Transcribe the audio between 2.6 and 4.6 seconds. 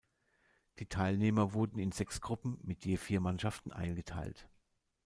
mit je vier Mannschaften eingeteilt.